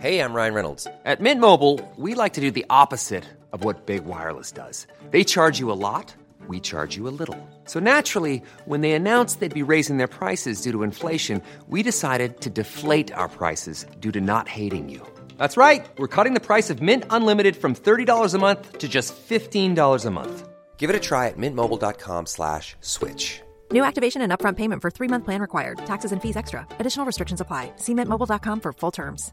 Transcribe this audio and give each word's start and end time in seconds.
Hey, 0.00 0.22
I'm 0.22 0.32
Ryan 0.32 0.54
Reynolds. 0.54 0.88
At 1.04 1.20
Mint 1.20 1.42
Mobile, 1.42 1.78
we 1.96 2.14
like 2.14 2.32
to 2.32 2.40
do 2.40 2.50
the 2.50 2.64
opposite 2.70 3.26
of 3.52 3.64
what 3.64 3.84
Big 3.84 4.06
Wireless 4.06 4.50
does. 4.50 4.86
They 5.10 5.24
charge 5.24 5.58
you 5.58 5.70
a 5.70 5.76
lot, 5.76 6.14
we 6.48 6.58
charge 6.58 6.96
you 6.96 7.06
a 7.06 7.12
little. 7.12 7.38
So 7.66 7.80
naturally, 7.80 8.42
when 8.64 8.80
they 8.80 8.92
announced 8.92 9.40
they'd 9.40 9.62
be 9.62 9.72
raising 9.74 9.98
their 9.98 10.08
prices 10.08 10.62
due 10.62 10.72
to 10.72 10.82
inflation, 10.84 11.42
we 11.68 11.82
decided 11.82 12.40
to 12.40 12.48
deflate 12.48 13.12
our 13.12 13.28
prices 13.28 13.84
due 14.00 14.10
to 14.12 14.22
not 14.22 14.48
hating 14.48 14.88
you. 14.88 15.06
That's 15.36 15.58
right. 15.58 15.86
We're 15.98 16.14
cutting 16.16 16.32
the 16.32 16.46
price 16.48 16.70
of 16.70 16.80
Mint 16.80 17.04
Unlimited 17.10 17.54
from 17.54 17.74
$30 17.74 18.32
a 18.32 18.38
month 18.38 18.78
to 18.78 18.88
just 18.88 19.14
$15 19.28 20.06
a 20.06 20.10
month. 20.10 20.48
Give 20.78 20.88
it 20.88 20.96
a 20.96 21.06
try 21.10 21.28
at 21.28 21.36
mintmobile.com 21.36 22.24
slash 22.24 22.74
switch. 22.80 23.42
New 23.70 23.84
activation 23.84 24.22
and 24.22 24.32
upfront 24.32 24.56
payment 24.56 24.80
for 24.80 24.90
three 24.90 25.08
month 25.08 25.26
plan 25.26 25.40
required. 25.42 25.78
Taxes 25.84 26.12
and 26.12 26.22
fees 26.22 26.36
extra. 26.36 26.66
Additional 26.78 27.04
restrictions 27.04 27.40
apply. 27.40 27.72
See 27.76 27.92
mintmobile.com 27.94 28.60
for 28.60 28.72
full 28.72 28.90
terms. 28.90 29.32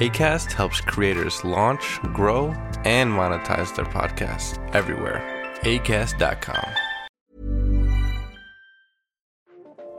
ACAST 0.00 0.50
helps 0.50 0.80
creators 0.80 1.44
launch, 1.44 2.00
grow, 2.12 2.52
and 2.84 3.12
monetize 3.12 3.72
their 3.76 3.84
podcasts 3.84 4.58
everywhere. 4.74 5.22
ACAST.com. 5.62 6.74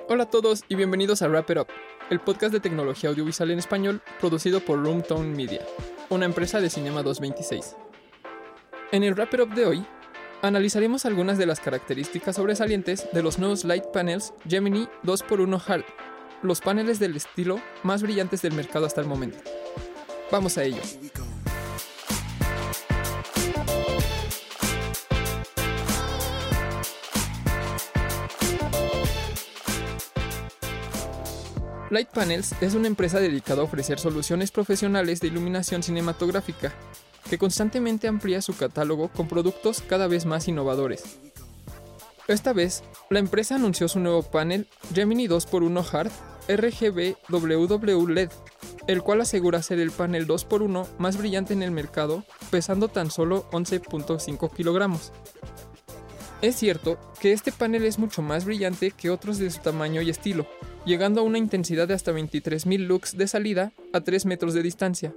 Hola 0.09 0.23
a 0.23 0.29
todos 0.29 0.65
y 0.67 0.75
bienvenidos 0.75 1.21
a 1.21 1.29
Wrap 1.29 1.49
It 1.49 1.57
Up, 1.59 1.67
el 2.09 2.19
podcast 2.19 2.51
de 2.51 2.59
tecnología 2.59 3.09
audiovisual 3.09 3.51
en 3.51 3.59
español 3.59 4.01
producido 4.19 4.59
por 4.59 4.83
Roomtone 4.83 5.33
Media, 5.33 5.65
una 6.09 6.25
empresa 6.25 6.59
de 6.59 6.69
Cinema 6.69 7.01
226. 7.01 7.77
En 8.91 9.03
el 9.03 9.13
Wrap 9.13 9.33
It 9.33 9.39
Up 9.39 9.53
de 9.53 9.65
hoy, 9.65 9.85
analizaremos 10.41 11.05
algunas 11.05 11.37
de 11.37 11.45
las 11.45 11.61
características 11.61 12.35
sobresalientes 12.35 13.07
de 13.13 13.23
los 13.23 13.39
nuevos 13.39 13.63
Light 13.63 13.85
Panels 13.93 14.33
Gemini 14.45 14.89
2x1 15.05 15.61
Hard, 15.65 15.85
los 16.41 16.61
paneles 16.61 16.99
del 16.99 17.15
estilo 17.15 17.59
más 17.83 18.01
brillantes 18.01 18.41
del 18.41 18.53
mercado 18.53 18.85
hasta 18.85 19.01
el 19.01 19.07
momento. 19.07 19.37
Vamos 20.31 20.57
a 20.57 20.63
ello. 20.63 20.81
Light 31.91 32.09
Panels 32.09 32.53
es 32.61 32.73
una 32.73 32.87
empresa 32.87 33.19
dedicada 33.19 33.61
a 33.61 33.63
ofrecer 33.63 33.99
soluciones 33.99 34.51
profesionales 34.51 35.21
de 35.21 35.27
iluminación 35.27 35.81
cinematográfica, 35.81 36.73
que 37.29 37.37
constantemente 37.37 38.07
amplía 38.07 38.41
su 38.41 38.57
catálogo 38.57 39.09
con 39.09 39.27
productos 39.27 39.81
cada 39.87 40.07
vez 40.07 40.25
más 40.25 40.47
innovadores. 40.47 41.19
Esta 42.27 42.53
vez, 42.53 42.83
la 43.11 43.19
empresa 43.19 43.55
anunció 43.55 43.87
su 43.87 43.99
nuevo 43.99 44.23
panel 44.23 44.67
Gemini 44.93 45.27
2x1 45.27 45.85
Hard 45.93 46.11
RGB 46.47 47.15
WW 47.29 48.07
LED, 48.07 48.29
el 48.87 49.03
cual 49.03 49.21
asegura 49.21 49.61
ser 49.61 49.79
el 49.79 49.91
panel 49.91 50.27
2x1 50.27 50.87
más 50.97 51.17
brillante 51.17 51.53
en 51.53 51.61
el 51.61 51.69
mercado, 51.69 52.23
pesando 52.49 52.87
tan 52.87 53.11
solo 53.11 53.47
11.5 53.51 54.51
kilogramos. 54.55 55.11
Es 56.41 56.55
cierto 56.55 56.97
que 57.19 57.31
este 57.31 57.51
panel 57.51 57.85
es 57.85 57.99
mucho 57.99 58.23
más 58.23 58.45
brillante 58.45 58.91
que 58.91 59.11
otros 59.11 59.37
de 59.37 59.51
su 59.51 59.61
tamaño 59.61 60.01
y 60.01 60.09
estilo, 60.09 60.47
llegando 60.85 61.21
a 61.21 61.23
una 61.23 61.37
intensidad 61.37 61.87
de 61.87 61.93
hasta 61.93 62.11
23.000 62.11 62.87
lux 62.87 63.17
de 63.17 63.27
salida 63.27 63.71
a 63.93 64.01
3 64.01 64.25
metros 64.25 64.53
de 64.53 64.63
distancia. 64.63 65.13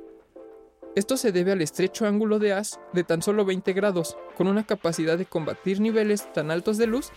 Esto 0.98 1.16
se 1.16 1.30
debe 1.30 1.52
al 1.52 1.62
estrecho 1.62 2.08
ángulo 2.08 2.40
de 2.40 2.52
haz 2.52 2.80
de 2.92 3.04
tan 3.04 3.22
solo 3.22 3.44
20 3.44 3.72
grados, 3.72 4.16
con 4.36 4.48
una 4.48 4.66
capacidad 4.66 5.16
de 5.16 5.26
combatir 5.26 5.80
niveles 5.80 6.32
tan 6.32 6.50
altos 6.50 6.76
de 6.76 6.88
luz 6.88 7.10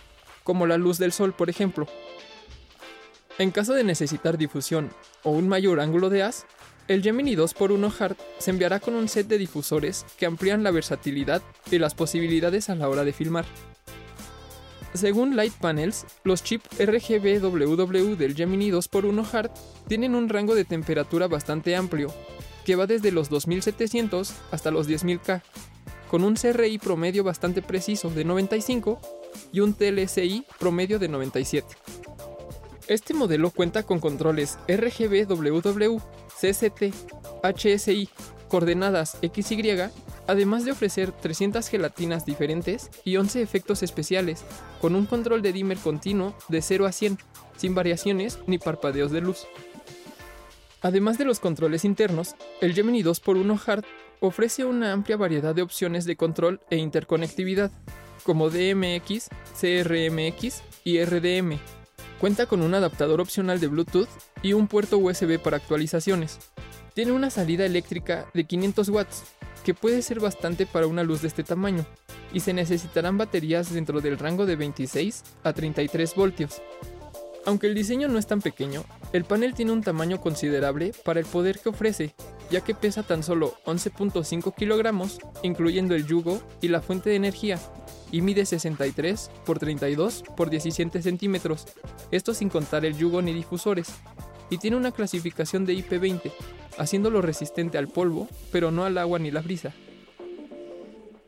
como 0.44 0.68
la 0.68 0.78
luz 0.78 0.98
del 0.98 1.10
sol, 1.10 1.32
por 1.32 1.50
ejemplo. 1.50 1.88
En 3.38 3.50
caso 3.50 3.74
de 3.74 3.82
necesitar 3.82 4.38
difusión 4.38 4.90
o 5.24 5.32
un 5.32 5.48
mayor 5.48 5.80
ángulo 5.80 6.10
de 6.10 6.22
haz, 6.22 6.46
el 6.86 7.02
Gemini 7.02 7.34
2x1 7.34 7.92
Hard 7.98 8.16
se 8.38 8.52
enviará 8.52 8.78
con 8.78 8.94
un 8.94 9.08
set 9.08 9.26
de 9.26 9.36
difusores 9.36 10.06
que 10.16 10.26
amplían 10.26 10.62
la 10.62 10.70
versatilidad 10.70 11.42
y 11.68 11.80
las 11.80 11.96
posibilidades 11.96 12.70
a 12.70 12.76
la 12.76 12.88
hora 12.88 13.02
de 13.02 13.12
filmar. 13.12 13.46
Según 14.94 15.34
Light 15.34 15.54
Panels, 15.54 16.06
los 16.22 16.44
chips 16.44 16.68
RGB-WW 16.78 18.14
del 18.14 18.36
Gemini 18.36 18.70
2x1 18.70 19.34
Hard 19.34 19.50
tienen 19.88 20.14
un 20.14 20.28
rango 20.28 20.54
de 20.54 20.64
temperatura 20.64 21.26
bastante 21.26 21.74
amplio, 21.74 22.14
que 22.64 22.76
va 22.76 22.86
desde 22.86 23.12
los 23.12 23.28
2700 23.28 24.32
hasta 24.50 24.70
los 24.70 24.88
10000K, 24.88 25.42
con 26.08 26.24
un 26.24 26.34
CRI 26.34 26.78
promedio 26.78 27.24
bastante 27.24 27.62
preciso 27.62 28.10
de 28.10 28.24
95 28.24 29.00
y 29.52 29.60
un 29.60 29.74
TLCI 29.74 30.44
promedio 30.58 30.98
de 30.98 31.08
97. 31.08 31.66
Este 32.88 33.14
modelo 33.14 33.50
cuenta 33.50 33.84
con 33.84 34.00
controles 34.00 34.58
RGB-WW, 34.68 36.02
CCT, 36.38 36.94
HSI, 37.42 38.08
coordenadas 38.48 39.16
XY, 39.22 39.88
además 40.26 40.64
de 40.64 40.72
ofrecer 40.72 41.12
300 41.12 41.66
gelatinas 41.68 42.26
diferentes 42.26 42.90
y 43.04 43.16
11 43.16 43.40
efectos 43.40 43.82
especiales, 43.82 44.44
con 44.80 44.94
un 44.94 45.06
control 45.06 45.40
de 45.40 45.52
dimmer 45.52 45.78
continuo 45.78 46.34
de 46.48 46.60
0 46.60 46.86
a 46.86 46.92
100, 46.92 47.18
sin 47.56 47.74
variaciones 47.74 48.38
ni 48.46 48.58
parpadeos 48.58 49.10
de 49.10 49.22
luz. 49.22 49.46
Además 50.82 51.16
de 51.16 51.24
los 51.24 51.38
controles 51.38 51.84
internos, 51.84 52.34
el 52.60 52.74
Gemini 52.74 53.04
2x1 53.04 53.60
Hard 53.66 53.84
ofrece 54.20 54.64
una 54.64 54.92
amplia 54.92 55.16
variedad 55.16 55.54
de 55.54 55.62
opciones 55.62 56.04
de 56.04 56.16
control 56.16 56.60
e 56.70 56.76
interconectividad, 56.76 57.70
como 58.24 58.50
DMX, 58.50 59.28
CRMX 59.60 60.62
y 60.84 61.02
RDM. 61.04 61.58
Cuenta 62.20 62.46
con 62.46 62.62
un 62.62 62.74
adaptador 62.74 63.20
opcional 63.20 63.60
de 63.60 63.68
Bluetooth 63.68 64.08
y 64.42 64.52
un 64.54 64.66
puerto 64.66 64.98
USB 64.98 65.40
para 65.40 65.56
actualizaciones. 65.56 66.38
Tiene 66.94 67.12
una 67.12 67.30
salida 67.30 67.64
eléctrica 67.64 68.26
de 68.34 68.44
500 68.44 68.88
watts, 68.88 69.22
que 69.64 69.74
puede 69.74 70.02
ser 70.02 70.18
bastante 70.18 70.66
para 70.66 70.88
una 70.88 71.04
luz 71.04 71.22
de 71.22 71.28
este 71.28 71.44
tamaño, 71.44 71.86
y 72.32 72.40
se 72.40 72.52
necesitarán 72.52 73.18
baterías 73.18 73.72
dentro 73.72 74.00
del 74.00 74.18
rango 74.18 74.46
de 74.46 74.56
26 74.56 75.22
a 75.44 75.52
33 75.52 76.14
voltios. 76.16 76.60
Aunque 77.44 77.66
el 77.66 77.74
diseño 77.74 78.06
no 78.08 78.18
es 78.18 78.26
tan 78.26 78.40
pequeño, 78.40 78.84
el 79.12 79.24
panel 79.24 79.54
tiene 79.54 79.72
un 79.72 79.82
tamaño 79.82 80.20
considerable 80.20 80.92
para 81.04 81.18
el 81.18 81.26
poder 81.26 81.58
que 81.58 81.70
ofrece, 81.70 82.14
ya 82.50 82.60
que 82.60 82.74
pesa 82.74 83.02
tan 83.02 83.24
solo 83.24 83.54
11.5 83.66 84.54
kilogramos, 84.54 85.18
incluyendo 85.42 85.96
el 85.96 86.06
yugo 86.06 86.40
y 86.60 86.68
la 86.68 86.80
fuente 86.80 87.10
de 87.10 87.16
energía, 87.16 87.58
y 88.12 88.20
mide 88.20 88.46
63 88.46 89.30
por 89.44 89.58
32 89.58 90.22
por 90.36 90.50
17 90.50 91.02
centímetros, 91.02 91.66
esto 92.12 92.32
sin 92.32 92.48
contar 92.48 92.84
el 92.84 92.96
yugo 92.96 93.22
ni 93.22 93.32
difusores, 93.32 93.88
y 94.48 94.58
tiene 94.58 94.76
una 94.76 94.92
clasificación 94.92 95.66
de 95.66 95.74
IP20, 95.74 96.30
haciéndolo 96.78 97.22
resistente 97.22 97.76
al 97.76 97.88
polvo, 97.88 98.28
pero 98.52 98.70
no 98.70 98.84
al 98.84 98.98
agua 98.98 99.18
ni 99.18 99.32
la 99.32 99.40
brisa. 99.40 99.72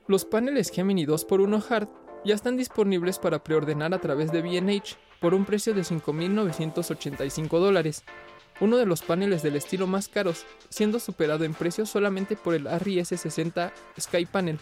Los 0.07 0.25
paneles 0.25 0.71
Gemini 0.71 1.07
2x1 1.07 1.65
Hard 1.71 1.89
ya 2.25 2.35
están 2.35 2.57
disponibles 2.57 3.19
para 3.19 3.43
preordenar 3.43 3.95
a 3.95 4.01
través 4.01 4.31
de 4.31 4.43
BH 4.43 4.97
por 5.25 5.33
un 5.33 5.47
precio 5.47 5.73
de 5.73 5.81
5.985 5.81 7.59
dólares, 7.59 8.05
uno 8.61 8.77
de 8.77 8.85
los 8.85 9.01
paneles 9.01 9.43
del 9.43 9.57
estilo 9.57 9.87
más 9.87 10.07
caros, 10.09 10.45
siendo 10.69 11.01
superado 11.01 11.45
en 11.45 11.55
precio 11.55 11.87
solamente 11.87 12.37
por 12.37 12.55
el 12.55 12.67
Arri 12.67 12.97
S60 12.97 13.73
Sky 13.99 14.27
Panel, 14.27 14.59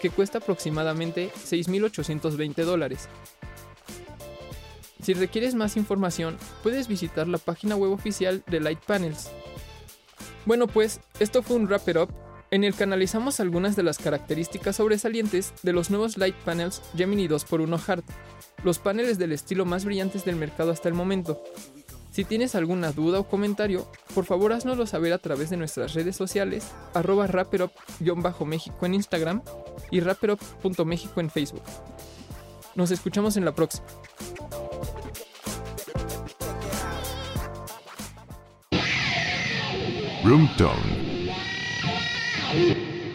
que 0.00 0.08
cuesta 0.08 0.38
aproximadamente 0.38 1.30
6.820 1.32 2.64
dólares. 2.64 3.10
Si 5.02 5.12
requieres 5.12 5.54
más 5.54 5.76
información, 5.76 6.38
puedes 6.62 6.88
visitar 6.88 7.28
la 7.28 7.36
página 7.36 7.76
web 7.76 7.90
oficial 7.90 8.42
de 8.46 8.60
Light 8.60 8.80
Panels. 8.80 9.30
Bueno 10.46 10.66
pues, 10.66 11.00
esto 11.18 11.42
fue 11.42 11.56
un 11.56 11.66
Wrap 11.66 11.86
It 11.86 11.96
Up 11.98 12.19
en 12.50 12.64
el 12.64 12.74
que 12.74 12.84
analizamos 12.84 13.40
algunas 13.40 13.76
de 13.76 13.82
las 13.82 13.98
características 13.98 14.76
sobresalientes 14.76 15.52
de 15.62 15.72
los 15.72 15.90
nuevos 15.90 16.18
Light 16.18 16.34
Panels 16.36 16.82
Gemini 16.96 17.28
2x1 17.28 17.80
Hard, 17.86 18.04
los 18.64 18.78
paneles 18.78 19.18
del 19.18 19.32
estilo 19.32 19.64
más 19.64 19.84
brillantes 19.84 20.24
del 20.24 20.36
mercado 20.36 20.70
hasta 20.70 20.88
el 20.88 20.94
momento. 20.94 21.42
Si 22.10 22.24
tienes 22.24 22.56
alguna 22.56 22.90
duda 22.90 23.20
o 23.20 23.28
comentario, 23.28 23.86
por 24.14 24.24
favor 24.24 24.52
haznoslo 24.52 24.86
saber 24.86 25.12
a 25.12 25.18
través 25.18 25.50
de 25.50 25.56
nuestras 25.56 25.94
redes 25.94 26.16
sociales, 26.16 26.66
arroba 26.92 27.28
méxico 28.44 28.86
en 28.86 28.94
Instagram 28.94 29.42
y 29.92 30.00
rapperup.mexico 30.00 31.20
en 31.20 31.30
Facebook. 31.30 31.62
Nos 32.74 32.90
escuchamos 32.90 33.36
en 33.36 33.44
la 33.44 33.54
próxima. 33.54 33.86
Room. 40.24 40.99